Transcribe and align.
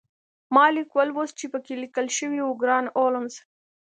ما 0.55 0.65
لیک 0.73 0.89
ولوست 0.97 1.35
چې 1.39 1.45
پکې 1.53 1.73
لیکل 1.83 2.07
شوي 2.17 2.39
وو 2.43 2.59
ګران 2.61 2.85
هولمز 2.93 3.35